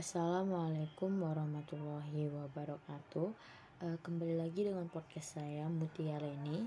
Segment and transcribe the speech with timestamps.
[0.00, 3.28] Assalamualaikum warahmatullahi wabarakatuh.
[3.84, 6.64] Uh, kembali lagi dengan podcast saya Mutia Leni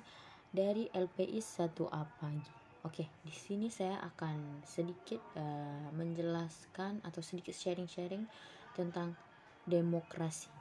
[0.54, 2.54] dari LPI 1 A Pagi.
[2.85, 8.21] Oke, di sini saya akan sedikit uh, menjelaskan atau sedikit sharing-sharing
[8.77, 9.18] tentang
[9.65, 10.54] demokrasi.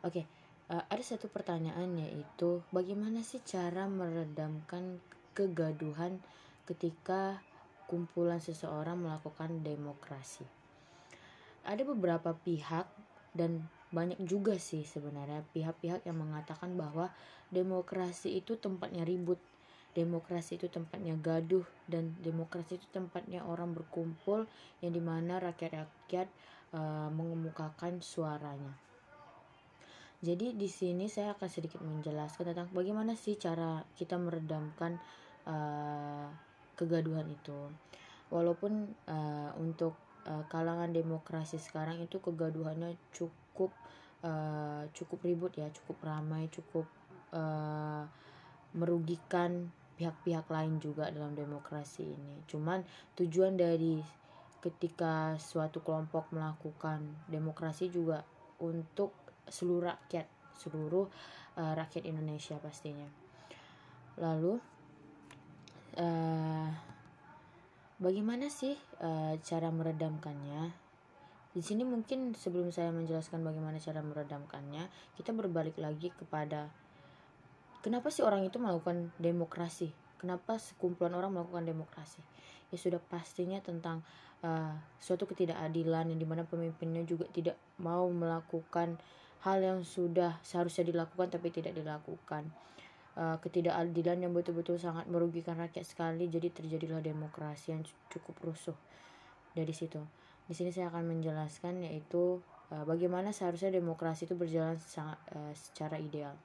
[0.00, 0.24] Oke,
[0.72, 4.96] uh, ada satu pertanyaan yaitu bagaimana sih cara meredamkan
[5.36, 6.24] kegaduhan
[6.64, 7.44] ketika
[7.84, 10.63] kumpulan seseorang melakukan demokrasi?
[11.64, 12.86] Ada beberapa pihak
[13.34, 17.10] dan banyak juga sih sebenarnya pihak-pihak yang mengatakan bahwa
[17.50, 19.38] demokrasi itu tempatnya ribut
[19.94, 24.44] demokrasi itu tempatnya gaduh dan demokrasi itu tempatnya orang berkumpul
[24.82, 26.28] yang di mana rakyat-rakyat
[26.74, 28.74] uh, mengemukakan suaranya.
[30.18, 34.98] Jadi di sini saya akan sedikit menjelaskan tentang bagaimana sih cara kita meredamkan
[35.46, 36.26] uh,
[36.74, 37.70] kegaduhan itu.
[38.34, 39.94] Walaupun uh, untuk
[40.28, 43.70] uh, kalangan demokrasi sekarang itu kegaduhannya cukup
[44.24, 46.88] uh, cukup ribut ya cukup ramai cukup
[47.32, 48.04] uh,
[48.74, 52.42] merugikan pihak-pihak lain juga dalam demokrasi ini.
[52.50, 52.82] Cuman
[53.14, 54.02] tujuan dari
[54.58, 58.26] ketika suatu kelompok melakukan demokrasi juga
[58.58, 59.14] untuk
[59.46, 61.06] seluruh rakyat seluruh
[61.58, 63.06] uh, rakyat Indonesia pastinya.
[64.18, 64.58] Lalu
[66.00, 66.93] uh,
[67.94, 70.74] Bagaimana sih uh, cara meredamkannya?
[71.54, 76.74] Di sini mungkin sebelum saya menjelaskan bagaimana cara meredamkannya, kita berbalik lagi kepada
[77.86, 79.94] kenapa sih orang itu melakukan demokrasi?
[80.18, 82.18] Kenapa sekumpulan orang melakukan demokrasi?
[82.74, 84.02] Ya sudah pastinya tentang
[84.42, 88.98] uh, suatu ketidakadilan yang di mana pemimpinnya juga tidak mau melakukan
[89.46, 92.50] hal yang sudah seharusnya dilakukan tapi tidak dilakukan
[93.18, 98.76] uh, ketidakadilan yang betul-betul sangat merugikan rakyat sekali jadi terjadilah demokrasi yang cukup rusuh
[99.54, 100.02] dari situ
[100.44, 102.42] di sini saya akan menjelaskan yaitu
[102.74, 106.36] uh, bagaimana seharusnya demokrasi itu berjalan sangat, uh, secara ideal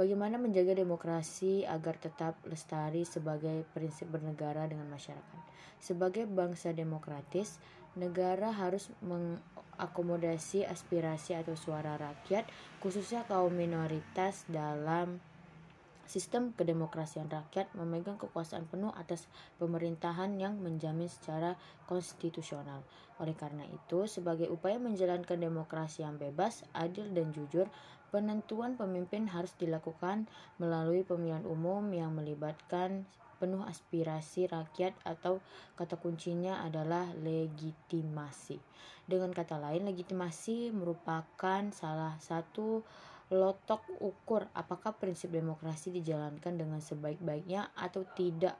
[0.00, 5.42] Bagaimana menjaga demokrasi agar tetap lestari sebagai prinsip bernegara dengan masyarakat.
[5.76, 7.60] Sebagai bangsa demokratis,
[8.00, 12.48] negara harus mengakomodasi aspirasi atau suara rakyat,
[12.80, 15.20] khususnya kaum minoritas dalam
[16.10, 19.30] Sistem kedemokrasian rakyat memegang kekuasaan penuh atas
[19.62, 21.54] pemerintahan yang menjamin secara
[21.86, 22.82] konstitusional.
[23.22, 27.70] Oleh karena itu, sebagai upaya menjalankan demokrasi yang bebas, adil, dan jujur,
[28.10, 30.26] penentuan pemimpin harus dilakukan
[30.58, 33.06] melalui pemilihan umum yang melibatkan
[33.38, 35.38] penuh aspirasi rakyat atau
[35.78, 38.58] kata kuncinya adalah legitimasi.
[39.06, 42.82] Dengan kata lain, legitimasi merupakan salah satu
[43.30, 48.58] lotok ukur apakah prinsip demokrasi dijalankan dengan sebaik-baiknya atau tidak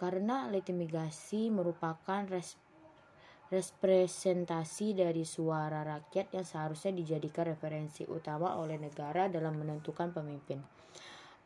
[0.00, 2.56] karena legitimasi merupakan res
[3.52, 10.56] representasi dari suara rakyat yang seharusnya dijadikan referensi utama oleh negara dalam menentukan pemimpin.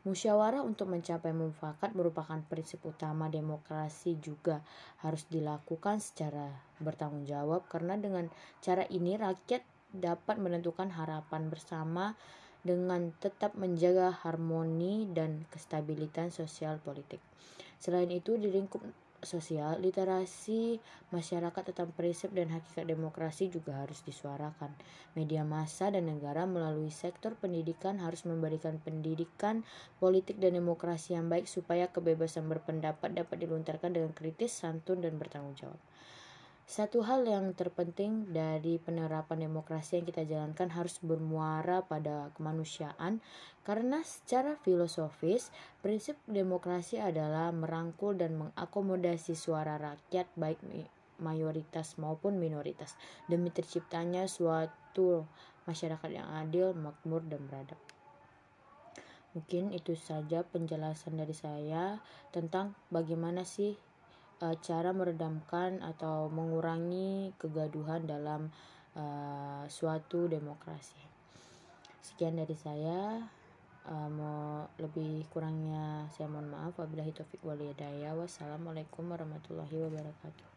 [0.07, 4.63] Musyawarah untuk mencapai mufakat merupakan prinsip utama demokrasi juga
[5.03, 6.47] harus dilakukan secara
[6.79, 8.31] bertanggung jawab karena dengan
[8.63, 12.13] cara ini rakyat dapat menentukan harapan bersama
[12.65, 17.21] dengan tetap menjaga harmoni dan kestabilitas sosial politik.
[17.77, 18.81] Selain itu, di lingkup
[19.25, 20.77] sosial, literasi
[21.09, 24.69] masyarakat tentang prinsip dan hakikat demokrasi juga harus disuarakan.
[25.17, 29.65] Media massa dan negara melalui sektor pendidikan harus memberikan pendidikan
[29.97, 35.57] politik dan demokrasi yang baik supaya kebebasan berpendapat dapat dilontarkan dengan kritis, santun, dan bertanggung
[35.57, 35.81] jawab.
[36.67, 43.23] Satu hal yang terpenting dari penerapan demokrasi yang kita jalankan harus bermuara pada kemanusiaan
[43.63, 45.47] karena secara filosofis
[45.79, 50.59] prinsip demokrasi adalah merangkul dan mengakomodasi suara rakyat baik
[51.23, 52.99] mayoritas maupun minoritas
[53.31, 55.23] demi terciptanya suatu
[55.71, 57.79] masyarakat yang adil, makmur dan beradab.
[59.31, 62.03] Mungkin itu saja penjelasan dari saya
[62.35, 63.79] tentang bagaimana sih
[64.41, 68.49] uh, cara meredamkan atau mengurangi kegaduhan dalam
[68.97, 71.01] uh, suatu demokrasi.
[72.01, 73.21] Sekian dari saya.
[73.87, 80.56] Uh, mau lebih kurangnya saya mohon maaf wabillahi taufik walhidayah wassalamualaikum warahmatullahi wabarakatuh